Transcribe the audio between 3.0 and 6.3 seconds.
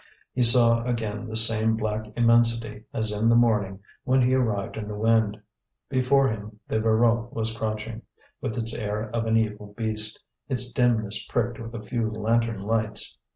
in the morning when he had arrived in the wind. Before